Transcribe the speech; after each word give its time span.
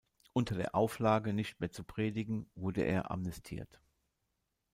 Unter 0.33 0.55
der 0.55 0.73
Auflage, 0.73 1.31
nicht 1.31 1.59
mehr 1.59 1.69
zu 1.69 1.83
predigen, 1.83 2.49
wurde 2.55 2.81
er 2.81 3.11
amnestiert. 3.11 3.79